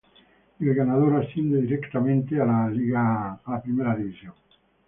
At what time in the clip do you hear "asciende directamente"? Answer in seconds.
1.23-2.41